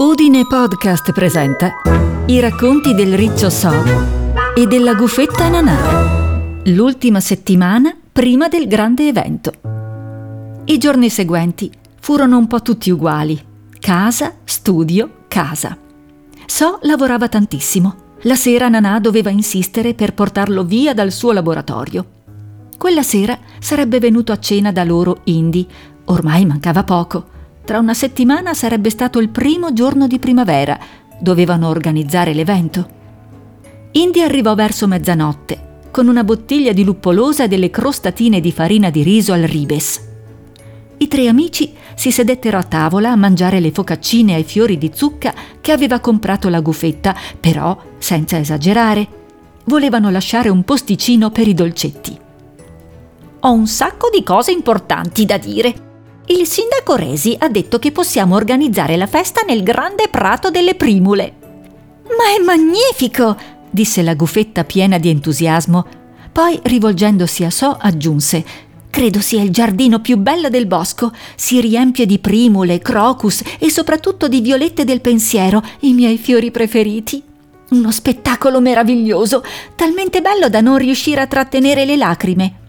[0.00, 1.72] Udine Podcast presenta
[2.24, 3.70] i racconti del riccio So
[4.56, 6.62] e della gufetta Nanà.
[6.64, 9.52] L'ultima settimana prima del grande evento.
[10.64, 13.38] I giorni seguenti furono un po' tutti uguali.
[13.78, 15.76] Casa, studio, casa.
[16.46, 18.16] So lavorava tantissimo.
[18.22, 22.06] La sera Nanà doveva insistere per portarlo via dal suo laboratorio.
[22.78, 25.66] Quella sera sarebbe venuto a cena da loro Indy.
[26.06, 30.78] Ormai mancava poco tra una settimana sarebbe stato il primo giorno di primavera.
[31.20, 32.98] Dovevano organizzare l'evento.
[33.92, 39.02] Indy arrivò verso mezzanotte, con una bottiglia di luppolosa e delle crostatine di farina di
[39.02, 40.08] riso al ribes.
[40.98, 45.34] I tre amici si sedettero a tavola a mangiare le focaccine ai fiori di zucca
[45.60, 49.08] che aveva comprato la gufetta, però senza esagerare.
[49.64, 52.18] Volevano lasciare un posticino per i dolcetti.
[53.40, 55.89] Ho un sacco di cose importanti da dire,
[56.30, 61.34] il sindaco Resi ha detto che possiamo organizzare la festa nel grande prato delle primule.
[62.04, 63.36] Ma è magnifico!
[63.70, 65.86] disse la gufetta piena di entusiasmo.
[66.32, 71.12] Poi, rivolgendosi a So, aggiunse Credo sia il giardino più bello del bosco.
[71.36, 77.22] Si riempie di primule, crocus e soprattutto di violette del pensiero, i miei fiori preferiti.
[77.70, 79.44] Uno spettacolo meraviglioso,
[79.76, 82.59] talmente bello da non riuscire a trattenere le lacrime.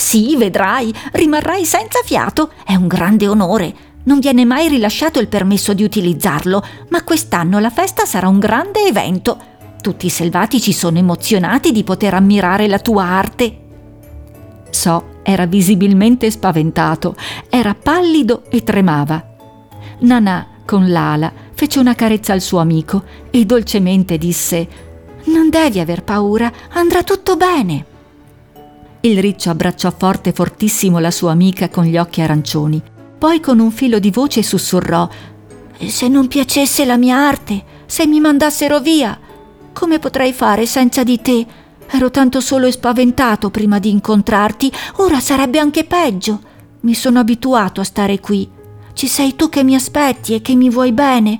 [0.00, 2.52] Sì, vedrai, rimarrai senza fiato.
[2.64, 3.74] È un grande onore.
[4.04, 8.86] Non viene mai rilasciato il permesso di utilizzarlo, ma quest'anno la festa sarà un grande
[8.86, 9.38] evento.
[9.82, 13.58] Tutti i selvatici sono emozionati di poter ammirare la tua arte.
[14.70, 17.14] So era visibilmente spaventato,
[17.50, 19.22] era pallido e tremava.
[19.98, 24.66] Nanà, con l'ala, fece una carezza al suo amico e dolcemente disse
[25.24, 27.89] Non devi aver paura, andrà tutto bene.
[29.02, 32.82] Il riccio abbracciò forte fortissimo la sua amica con gli occhi arancioni.
[33.18, 35.08] Poi con un filo di voce sussurrò
[35.88, 39.18] se non piacesse la mia arte, se mi mandassero via,
[39.72, 41.46] come potrei fare senza di te?
[41.92, 46.40] Ero tanto solo e spaventato prima di incontrarti, ora sarebbe anche peggio.
[46.80, 48.48] Mi sono abituato a stare qui.
[48.92, 51.38] Ci sei tu che mi aspetti e che mi vuoi bene.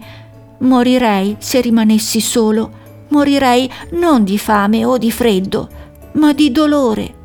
[0.61, 2.79] Morirei se rimanessi solo.
[3.09, 5.69] Morirei non di fame o di freddo,
[6.15, 7.20] ma di dolore.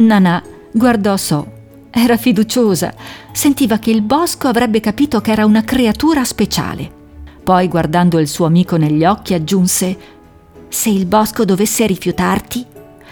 [0.00, 1.58] Nanà guardò So.
[1.90, 2.94] Era fiduciosa,
[3.32, 6.90] sentiva che il bosco avrebbe capito che era una creatura speciale.
[7.42, 9.96] Poi, guardando il suo amico negli occhi, aggiunse
[10.68, 12.64] Se il bosco dovesse rifiutarti,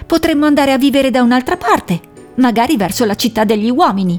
[0.07, 2.01] potremmo andare a vivere da un'altra parte,
[2.37, 4.19] magari verso la città degli uomini.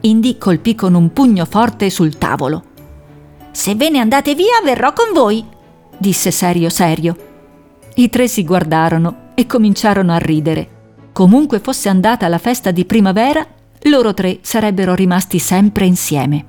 [0.00, 2.64] Indy colpì con un pugno forte sul tavolo.
[3.52, 5.42] Se ve ne andate via, verrò con voi,
[5.96, 7.16] disse serio serio.
[7.94, 10.79] I tre si guardarono e cominciarono a ridere.
[11.12, 13.46] Comunque fosse andata la festa di primavera,
[13.84, 16.44] loro tre sarebbero rimasti sempre insieme.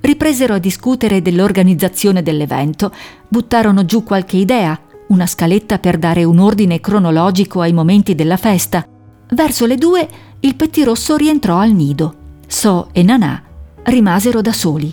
[0.00, 2.92] Ripresero a discutere dell'organizzazione dell'evento,
[3.28, 4.78] buttarono giù qualche idea,
[5.08, 8.86] una scaletta per dare un ordine cronologico ai momenti della festa.
[9.30, 10.08] Verso le due
[10.40, 12.14] il pettirosso rientrò al nido.
[12.46, 13.42] So e Nanà
[13.84, 14.92] rimasero da soli.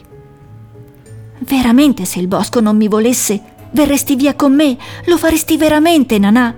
[1.40, 3.42] Veramente se il bosco non mi volesse,
[3.72, 4.78] verresti via con me?
[5.06, 6.54] Lo faresti veramente, Nanà?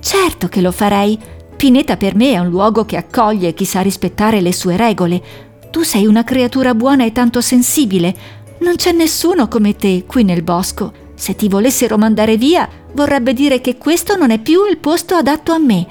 [0.00, 1.18] Certo che lo farei,
[1.64, 5.22] Pineta per me è un luogo che accoglie chi sa rispettare le sue regole.
[5.70, 8.14] Tu sei una creatura buona e tanto sensibile.
[8.58, 10.92] Non c'è nessuno come te qui nel bosco.
[11.14, 15.52] Se ti volessero mandare via, vorrebbe dire che questo non è più il posto adatto
[15.52, 15.86] a me.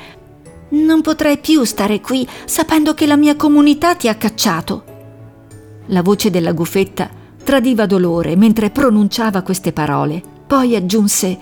[0.70, 4.84] Non potrei più stare qui sapendo che la mia comunità ti ha cacciato.
[5.88, 7.10] La voce della gufetta
[7.44, 10.22] tradiva dolore mentre pronunciava queste parole.
[10.46, 11.38] Poi aggiunse: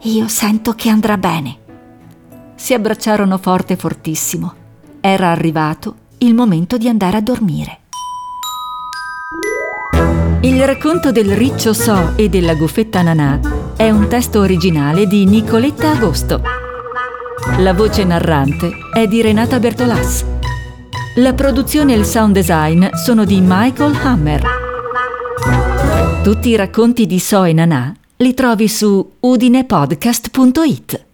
[0.00, 1.59] Io sento che andrà bene
[2.60, 4.54] si abbracciarono forte fortissimo.
[5.00, 7.78] Era arrivato il momento di andare a dormire.
[10.42, 13.40] Il racconto del riccio So e della gufetta Nanà
[13.76, 16.42] è un testo originale di Nicoletta Agosto.
[17.60, 20.22] La voce narrante è di Renata Bertolas.
[21.16, 24.42] La produzione e il sound design sono di Michael Hammer.
[26.22, 31.08] Tutti i racconti di So e Nanà li trovi su udinepodcast.it.